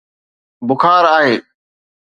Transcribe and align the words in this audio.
بخار 0.67 1.05
آهي 1.17 1.35